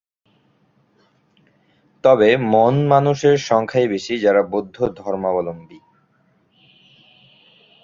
তবে 2.03 2.29
মন 2.37 2.75
মানুষের 2.87 3.35
সংখ্যাই 3.41 3.87
বেশি 3.87 4.13
যারা 4.19 4.41
বৌদ্ধ 4.43 4.77
ধর্মালম্বী। 4.97 5.79